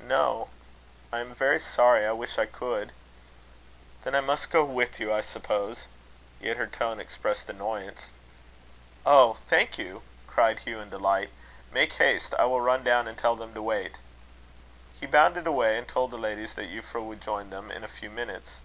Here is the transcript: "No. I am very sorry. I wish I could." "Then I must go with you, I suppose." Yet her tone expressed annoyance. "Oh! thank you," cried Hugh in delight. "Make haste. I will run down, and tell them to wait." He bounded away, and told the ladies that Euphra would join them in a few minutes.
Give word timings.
"No. 0.00 0.50
I 1.12 1.20
am 1.20 1.32
very 1.32 1.60
sorry. 1.60 2.04
I 2.04 2.10
wish 2.10 2.38
I 2.38 2.44
could." 2.46 2.90
"Then 4.02 4.16
I 4.16 4.20
must 4.20 4.50
go 4.50 4.64
with 4.64 4.98
you, 4.98 5.12
I 5.12 5.20
suppose." 5.20 5.86
Yet 6.40 6.56
her 6.56 6.66
tone 6.66 6.98
expressed 6.98 7.48
annoyance. 7.48 8.10
"Oh! 9.06 9.36
thank 9.48 9.78
you," 9.78 10.02
cried 10.26 10.58
Hugh 10.58 10.80
in 10.80 10.90
delight. 10.90 11.30
"Make 11.70 11.92
haste. 11.92 12.34
I 12.34 12.46
will 12.46 12.60
run 12.62 12.82
down, 12.82 13.06
and 13.06 13.16
tell 13.16 13.36
them 13.36 13.54
to 13.54 13.62
wait." 13.62 13.98
He 14.98 15.06
bounded 15.06 15.46
away, 15.46 15.78
and 15.78 15.86
told 15.86 16.10
the 16.10 16.18
ladies 16.18 16.54
that 16.54 16.66
Euphra 16.68 17.00
would 17.00 17.20
join 17.20 17.50
them 17.50 17.70
in 17.70 17.84
a 17.84 17.86
few 17.86 18.10
minutes. 18.10 18.58